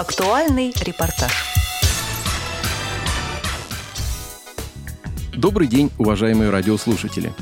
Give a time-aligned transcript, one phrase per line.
[0.00, 1.30] Актуальный репортаж.
[5.34, 7.34] Добрый день, уважаемые радиослушатели.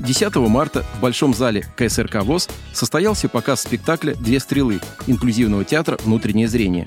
[0.00, 6.48] 10 марта в Большом зале КСРК ВОЗ состоялся показ спектакля «Две стрелы» инклюзивного театра «Внутреннее
[6.48, 6.86] зрение».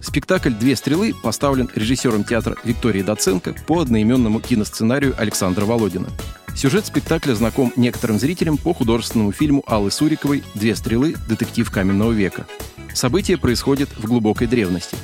[0.00, 6.06] Спектакль «Две стрелы» поставлен режиссером театра Викторией Доценко по одноименному киносценарию Александра Володина.
[6.54, 11.16] Сюжет спектакля знаком некоторым зрителям по художественному фильму Аллы Суриковой «Две стрелы.
[11.28, 12.46] Детектив каменного века».
[12.94, 14.96] Событие происходит в глубокой древности.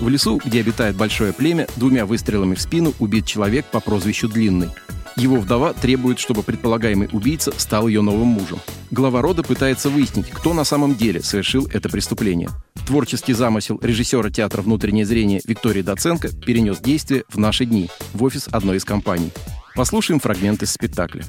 [0.00, 4.70] В лесу, где обитает большое племя, двумя выстрелами в спину убит человек по прозвищу Длинный.
[5.16, 8.58] Его вдова требует, чтобы предполагаемый убийца стал ее новым мужем.
[8.90, 12.48] Глава рода пытается выяснить, кто на самом деле совершил это преступление.
[12.86, 18.48] Творческий замысел режиссера театра «Внутреннее зрение» Виктории Доценко перенес действие в наши дни в офис
[18.50, 19.30] одной из компаний.
[19.74, 21.24] Послушаем фрагмент из спектакля.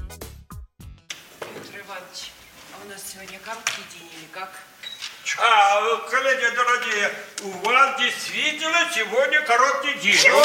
[5.76, 10.14] А, коллеги дорогие, у вас действительно сегодня короткий день.
[10.14, 10.44] И самое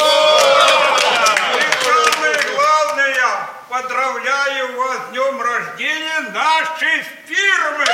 [2.55, 7.85] главное, поздравляю вас с днем рождения нашей фирмы.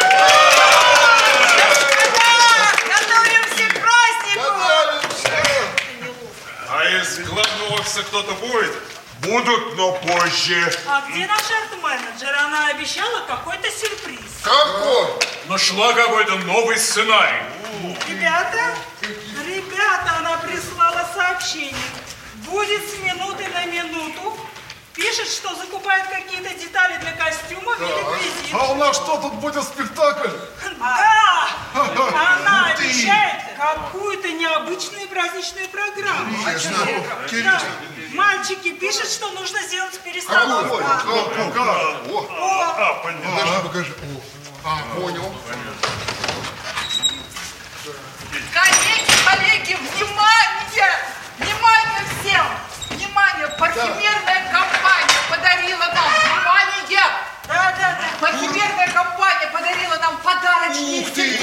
[2.87, 4.55] Готовимся к празднику!
[6.69, 8.71] А из главного офиса кто-то будет?
[9.25, 10.71] Будут, но позже.
[10.87, 12.35] А где наш арт-менеджер?
[12.45, 14.19] Она обещала какой-то сюрприз.
[14.43, 15.07] Какой?
[15.47, 17.41] Нашла какой-то новый сценарий.
[18.07, 21.75] Ребята, ребята, она прислала сообщение.
[22.45, 24.37] Будет с минуты на минуту.
[24.93, 28.53] Пишет, что закупает какие-то детали для костюмов и реквизит.
[28.53, 30.29] А у нас что, тут будет спектакль?
[30.79, 31.47] Да!
[31.73, 36.37] Она обещает какую-то необычную праздничную программу.
[37.43, 37.61] Да.
[38.15, 40.75] Мальчики пишут, что нужно сделать перестановку.
[40.75, 40.81] О,
[43.33, 43.93] Покажи, покажи.
[43.93, 44.21] О,
[44.63, 45.35] А, понял.
[48.53, 50.91] Коллеги, коллеги, внимание!
[51.37, 52.45] Внимание всем!
[52.89, 53.47] Внимание!
[53.59, 57.07] Парфюмерная компания подарила нам, внимание!
[57.47, 57.97] да, да, да.
[58.21, 61.37] Парфюмерная компания подарила нам подарочные Ух ты!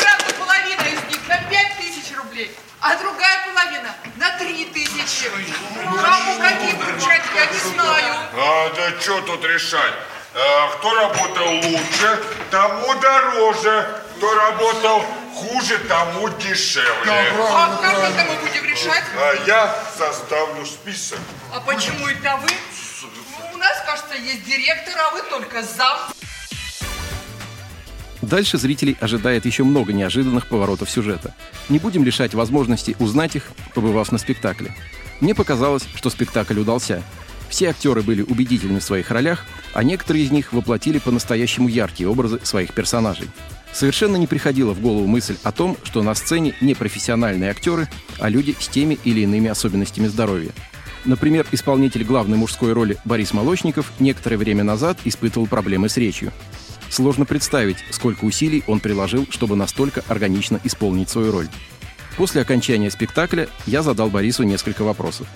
[0.00, 5.28] Правда, половина из них на 5 тысяч рублей, а другая половина на 3 тысячи.
[5.28, 8.14] Кому какие вручать, я не знаю.
[8.34, 9.92] А, да что тут решать?
[10.34, 14.02] А, кто работал лучше, тому дороже.
[14.16, 15.04] Кто работал
[15.34, 17.32] хуже, тому дешевле.
[17.38, 19.04] А как это мы будем решать?
[19.18, 21.18] А я составлю список.
[21.54, 22.48] А почему это вы?
[23.52, 25.98] У нас, кажется, есть директор, а вы только зам.
[28.26, 31.32] Дальше зрителей ожидает еще много неожиданных поворотов сюжета.
[31.68, 34.74] Не будем лишать возможности узнать их, побывав на спектакле.
[35.20, 37.04] Мне показалось, что спектакль удался.
[37.48, 39.44] Все актеры были убедительны в своих ролях,
[39.74, 43.28] а некоторые из них воплотили по-настоящему яркие образы своих персонажей.
[43.72, 47.88] Совершенно не приходила в голову мысль о том, что на сцене не профессиональные актеры,
[48.18, 50.50] а люди с теми или иными особенностями здоровья.
[51.04, 56.32] Например, исполнитель главной мужской роли Борис Молочников некоторое время назад испытывал проблемы с речью.
[56.96, 61.46] Сложно представить, сколько усилий он приложил, чтобы настолько органично исполнить свою роль.
[62.16, 65.26] После окончания спектакля я задал Борису несколько вопросов.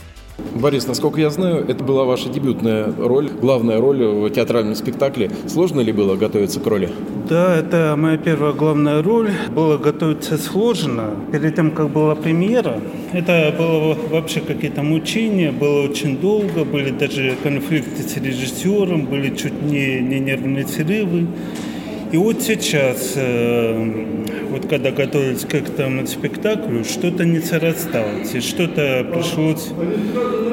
[0.54, 5.30] Борис, насколько я знаю, это была ваша дебютная роль, главная роль в театральном спектакле.
[5.46, 6.90] Сложно ли было готовиться к роли?
[7.28, 9.30] Да, это моя первая главная роль.
[9.54, 11.10] Было готовиться сложно.
[11.32, 12.80] Перед тем, как была премьера,
[13.12, 19.62] это было вообще какие-то мучения, было очень долго, были даже конфликты с режиссером, были чуть
[19.62, 21.26] не, не нервные срывы.
[22.12, 24.04] И вот сейчас, э,
[24.50, 29.68] вот когда готовились к этому спектаклю, что-то не срасталось, и что-то пришлось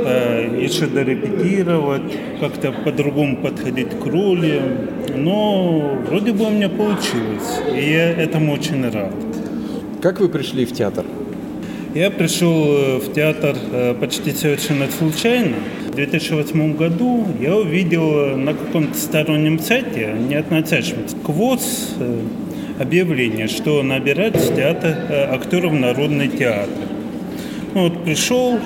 [0.05, 4.61] э, еще дорепетировать, как-то по-другому подходить к роли.
[5.15, 9.13] Но вроде бы у меня получилось, и я этому очень рад.
[9.99, 11.05] Как вы пришли в театр?
[11.97, 15.55] Я пришел э, в театр э, почти совершенно случайно.
[15.87, 22.19] В 2008 году я увидел на каком-то стороннем сайте, не относящемся к ВОЗ, э,
[22.79, 26.69] объявление, что набирать в театр э, актеров народный театр.
[27.73, 28.59] Ну, вот пришел,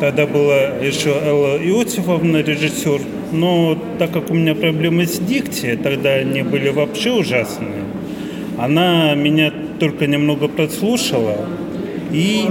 [0.00, 3.00] тогда была еще Элла Иосифовна, режиссер,
[3.32, 7.84] но так как у меня проблемы с дикцией, тогда они были вообще ужасные,
[8.58, 11.36] она меня только немного прослушала
[12.12, 12.44] и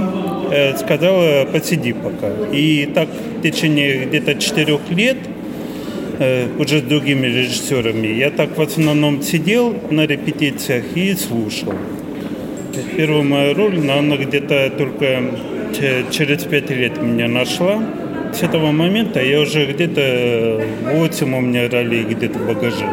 [0.52, 2.32] э, сказала, посиди пока.
[2.52, 5.18] И так в течение где-то четырех лет
[6.20, 8.08] э, уже с другими режиссерами.
[8.08, 11.74] Я так в основном сидел на репетициях и слушал.
[12.98, 15.22] Первая моя роль, она где-то только
[15.80, 17.82] че- через пять лет меня нашла.
[18.34, 20.60] с этого момента я уже где-то
[20.92, 22.88] 8 у меня ролей где-то в багаже.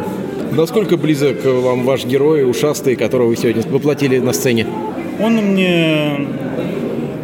[0.52, 4.67] Насколько близок вам ваш герой, ушастый, которого вы сегодня воплотили на сцене?
[5.20, 6.26] Он мне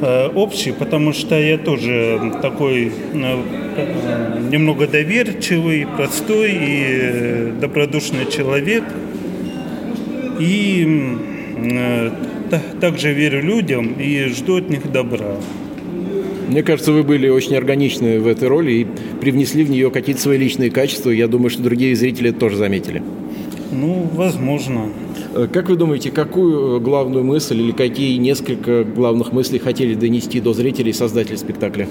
[0.00, 8.84] э, общий, потому что я тоже такой э, немного доверчивый, простой и э, добродушный человек.
[10.38, 11.17] И
[12.81, 15.37] также верю людям и жду от них добра.
[16.49, 18.87] Мне кажется, вы были очень органичны в этой роли и
[19.21, 21.11] привнесли в нее какие-то свои личные качества.
[21.11, 23.03] Я думаю, что другие зрители это тоже заметили.
[23.73, 24.89] Ну, возможно.
[25.35, 30.53] Э, как вы думаете, какую главную мысль или какие несколько главных мыслей хотели донести до
[30.53, 31.89] зрителей создатели спектакля?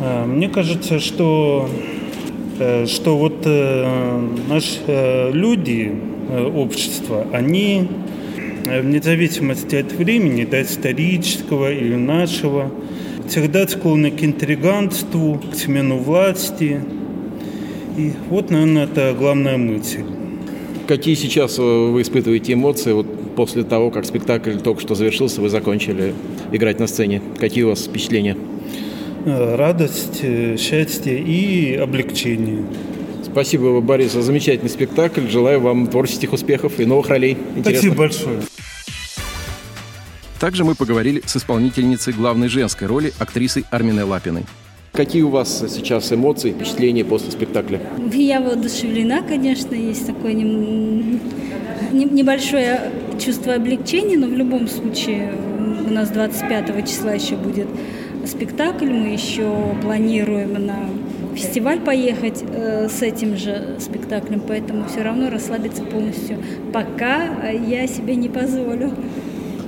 [0.00, 1.68] Э, мне кажется, что,
[2.58, 3.46] э, что вот
[4.48, 5.92] наши люди,
[6.54, 7.88] общество, они
[8.64, 12.70] вне зависимости от времени, да, исторического или нашего,
[13.30, 16.80] всегда склонны к интриганству, к смену власти.
[17.96, 20.02] И вот, наверное, это главная мысль.
[20.88, 23.06] Какие сейчас вы испытываете эмоции вот
[23.36, 26.12] после того, как спектакль только что завершился, вы закончили
[26.50, 27.22] играть на сцене?
[27.38, 28.36] Какие у вас впечатления?
[29.24, 32.64] Э, радость, э, счастье и облегчение.
[33.22, 35.28] Спасибо, Борис, за замечательный спектакль.
[35.28, 37.36] Желаю вам творческих успехов и новых ролей.
[37.54, 37.92] Интересных.
[37.92, 38.40] Спасибо большое.
[40.40, 44.46] Также мы поговорили с исполнительницей главной женской роли, актрисой Арминой Лапиной.
[44.92, 47.78] Какие у вас сейчас эмоции, впечатления после спектакля?
[48.10, 50.32] Я воодушевлена, конечно, есть такое
[51.92, 52.90] небольшое
[53.22, 55.34] чувство облегчения, но в любом случае
[55.86, 57.68] у нас 25 числа еще будет
[58.26, 60.88] спектакль, мы еще планируем на
[61.34, 66.38] фестиваль поехать э, с этим же спектаклем, поэтому все равно расслабиться полностью
[66.72, 68.94] пока я себе не позволю.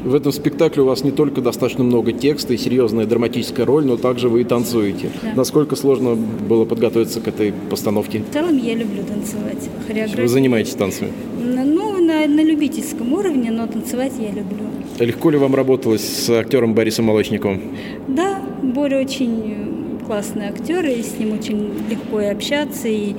[0.05, 3.97] В этом спектакле у вас не только достаточно много текста и серьезная драматическая роль, но
[3.97, 5.11] также вы и танцуете.
[5.23, 5.33] Да.
[5.37, 8.25] Насколько сложно было подготовиться к этой постановке?
[8.29, 9.69] В целом я люблю танцевать.
[9.87, 10.23] Хореографию.
[10.23, 11.13] Вы занимаетесь танцами?
[11.39, 14.67] Ну, на, на любительском уровне, но танцевать я люблю.
[14.99, 17.61] Легко ли вам работалось с актером Борисом Молочниковым?
[18.09, 23.15] Да, Боря очень классный актер, и с ним очень легко и общаться, и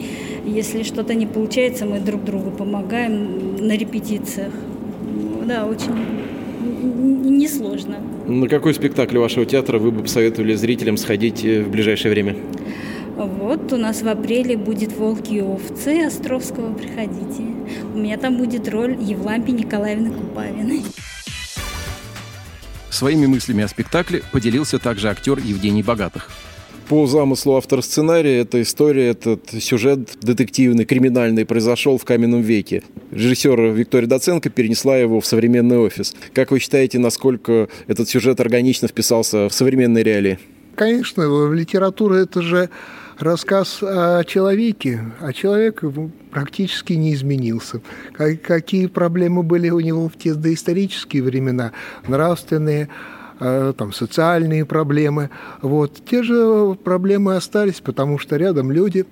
[0.46, 4.52] если что-то не получается, мы друг другу помогаем на репетициях.
[5.46, 5.94] Да, очень
[6.84, 7.98] несложно.
[8.28, 12.36] На какой спектакль вашего театра вы бы посоветовали зрителям сходить э, в ближайшее время?
[13.16, 17.44] Вот, у нас в апреле будет «Волки и овцы» Островского, приходите.
[17.94, 20.82] У меня там будет роль Евлампии Николаевны Купавиной.
[22.90, 26.30] Своими мыслями о спектакле поделился также актер Евгений Богатых.
[26.94, 32.84] По замыслу автора сценария, эта история, этот сюжет детективный, криминальный произошел в каменном веке.
[33.10, 36.14] Режиссер Виктория Доценко перенесла его в современный офис.
[36.36, 40.38] Как вы считаете, насколько этот сюжет органично вписался в современные реалии?
[40.76, 42.70] Конечно, литература– это же
[43.18, 45.82] рассказ о человеке, а человек
[46.30, 47.82] практически не изменился.
[48.14, 51.72] Какие проблемы были у него в те доисторические времена,
[52.08, 52.88] нравственные,
[53.44, 55.30] там, социальные проблемы.
[55.62, 56.02] Вот.
[56.10, 59.06] Те же проблемы остались, потому что рядом люди,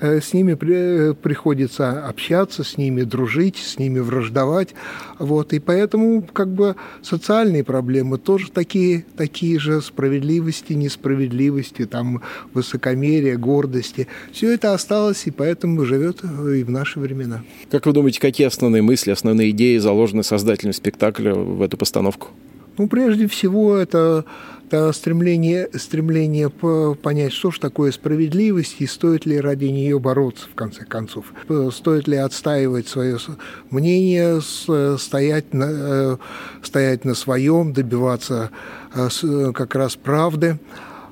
[0.00, 4.74] э, с ними при, приходится общаться, с ними дружить, с ними враждовать.
[5.18, 5.52] Вот.
[5.52, 12.22] И поэтому как бы социальные проблемы тоже такие, такие же справедливости, несправедливости, там,
[12.54, 14.06] высокомерия, гордости.
[14.32, 17.42] Все это осталось, и поэтому живет и в наши времена.
[17.70, 22.28] Как вы думаете, какие основные мысли, основные идеи заложены создателем спектакля в эту постановку?
[22.78, 24.24] Ну, прежде всего, это,
[24.66, 30.54] это стремление, стремление понять, что же такое справедливость и стоит ли ради нее бороться, в
[30.54, 31.26] конце концов.
[31.72, 33.18] Стоит ли отстаивать свое
[33.70, 34.40] мнение,
[34.98, 36.16] стоять на, э,
[36.62, 38.50] стоять на своем, добиваться
[38.94, 40.58] э, как раз правды.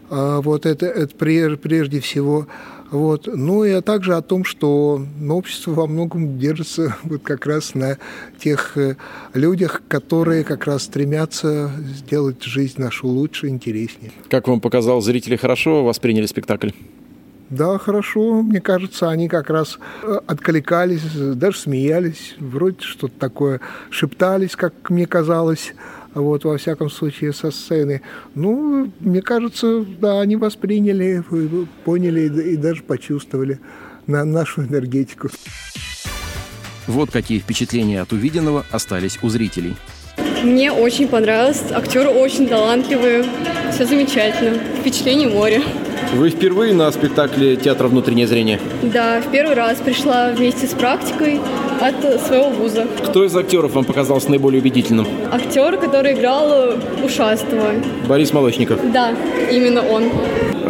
[0.08, 2.48] А вот это, это прежде всего
[2.90, 3.28] вот.
[3.32, 7.74] Ну и а также о том, что ну, общество во многом держится вот как раз
[7.74, 7.98] на
[8.38, 8.96] тех э,
[9.34, 14.12] людях, которые как раз стремятся сделать жизнь нашу лучше, интереснее.
[14.28, 16.70] Как вам показал, зрители хорошо восприняли спектакль?
[17.50, 18.42] Да, хорошо.
[18.42, 25.06] Мне кажется, они как раз э, откликались, даже смеялись, вроде что-то такое шептались, как мне
[25.06, 25.74] казалось
[26.14, 28.02] вот, во всяком случае, со сцены.
[28.34, 31.22] Ну, мне кажется, да, они восприняли,
[31.84, 33.60] поняли и даже почувствовали
[34.06, 35.28] на нашу энергетику.
[36.86, 39.76] Вот какие впечатления от увиденного остались у зрителей.
[40.42, 41.62] Мне очень понравилось.
[41.70, 43.24] Актеры очень талантливые.
[43.72, 44.58] Все замечательно.
[44.80, 45.62] Впечатление море.
[46.14, 48.58] Вы впервые на спектакле театра «Внутреннее зрение»?
[48.82, 51.40] Да, в первый раз пришла вместе с практикой
[51.80, 52.86] от своего вуза.
[53.06, 55.06] Кто из актеров вам показался наиболее убедительным?
[55.32, 57.72] Актер, который играл Ушастого.
[58.08, 58.78] Борис Молочников.
[58.92, 59.14] Да,
[59.50, 60.04] именно он.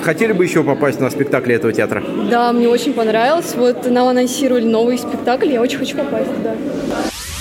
[0.02, 2.02] Хотели бы еще попасть на спектакли этого театра?
[2.30, 3.54] Да, мне очень понравилось.
[3.56, 6.54] Вот нам анонсировали новый спектакль, я очень хочу попасть туда.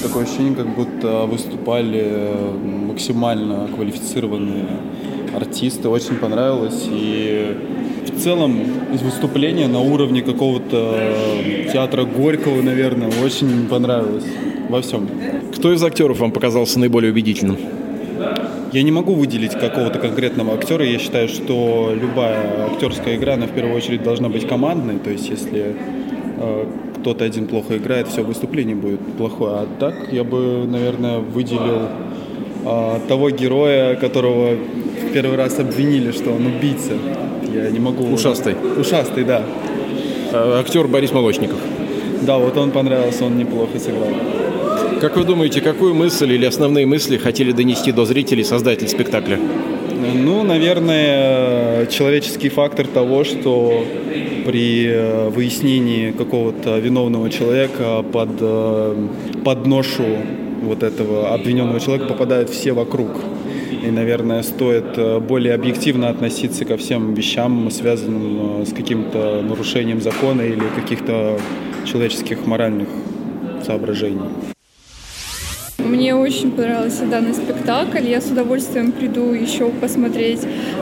[0.01, 2.31] Такое ощущение, как будто выступали
[2.87, 4.65] максимально квалифицированные
[5.35, 5.89] артисты.
[5.89, 6.87] Очень понравилось.
[6.89, 7.55] И
[8.19, 8.59] в целом
[8.91, 10.93] выступление на уровне какого-то
[11.71, 14.25] театра Горького, наверное, очень понравилось
[14.67, 15.07] во всем.
[15.55, 17.57] Кто из актеров вам показался наиболее убедительным?
[18.73, 20.85] Я не могу выделить какого-то конкретного актера.
[20.85, 24.99] Я считаю, что любая актерская игра, она в первую очередь должна быть командной.
[24.99, 25.75] То есть, если
[26.37, 26.65] э,
[26.99, 29.53] кто-то один плохо играет, все выступление будет плохое.
[29.53, 31.87] А так я бы, наверное, выделил
[32.65, 36.93] э, того героя, которого в первый раз обвинили, что он убийца.
[37.53, 38.11] Я не могу...
[38.13, 38.55] Ушастый.
[38.77, 39.43] Ушастый, да.
[40.31, 41.57] Э, актер Борис Молочников.
[42.21, 44.09] Да, вот он понравился, он неплохо сыграл.
[45.01, 49.39] Как вы думаете, какую мысль или основные мысли хотели донести до зрителей создатель спектакля?
[50.13, 53.85] Ну, наверное, человеческий фактор того, что
[54.45, 59.07] при э, выяснении какого-то виновного человека под, э,
[59.45, 60.17] под ношу
[60.63, 63.09] вот этого обвиненного человека попадают все вокруг.
[63.81, 70.41] И, наверное, стоит э, более объективно относиться ко всем вещам, связанным с каким-то нарушением закона
[70.41, 71.39] или каких-то
[71.85, 72.89] человеческих моральных
[73.65, 74.29] соображений.
[75.89, 78.07] Мне очень понравился данный спектакль.
[78.07, 80.41] Я с удовольствием приду еще посмотреть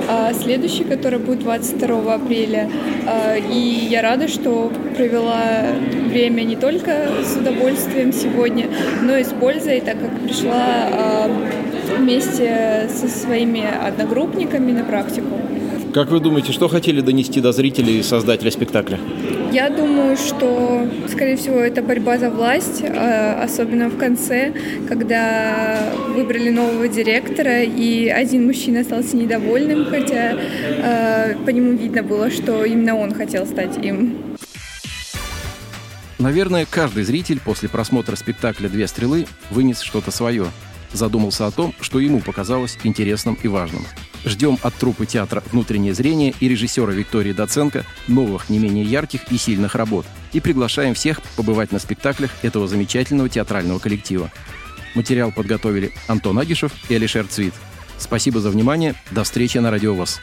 [0.09, 2.69] а, следующий, который будет 22 апреля.
[3.07, 3.57] А, и
[3.89, 5.67] я рада, что провела
[6.09, 8.67] время не только с удовольствием сегодня,
[9.01, 11.31] но и с пользой, так как пришла а,
[11.88, 15.39] вместе со своими одногруппниками на практику.
[15.94, 19.00] Как вы думаете, что хотели донести до зрителей создателя спектакля?
[19.51, 24.53] Я думаю, что, скорее всего, это борьба за власть, а, особенно в конце,
[24.88, 25.79] когда
[26.10, 30.38] выбрали нового директора, и один мужчина остался недовольным, хотя
[30.84, 34.17] а, по нему видно было, что именно он хотел стать им.
[36.20, 40.48] Наверное, каждый зритель после просмотра спектакля «Две стрелы» вынес что-то свое,
[40.94, 43.86] задумался о том, что ему показалось интересным и важным.
[44.25, 49.38] Ждем от труппы театра «Внутреннее зрение» и режиссера Виктории Доценко новых, не менее ярких и
[49.38, 50.06] сильных работ.
[50.34, 54.32] И приглашаем всех побывать на спектаклях этого замечательного театрального коллектива.
[54.96, 57.53] Материал подготовили Антон Агишев и Алишер Цвит.
[57.98, 58.96] Спасибо за внимание.
[59.12, 60.20] До встречи на Радио ВОЗ.